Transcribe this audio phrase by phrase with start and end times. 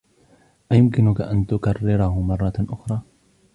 [0.71, 3.01] أيمكنك أن تكرره مرة أخرى؟